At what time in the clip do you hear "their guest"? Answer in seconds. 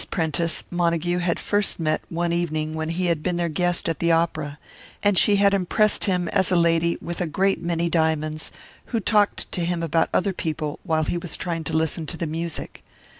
3.37-3.87